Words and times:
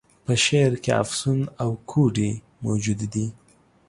په 0.25 0.33
شعر 0.45 0.73
کي 0.83 0.91
افسون 1.03 1.39
او 1.63 1.69
کوډې 1.91 2.31
موجودي 2.63 3.07
دي. 3.13 3.25